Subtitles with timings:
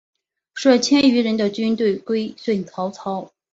[0.55, 3.31] 率千余人的军队归顺曹操。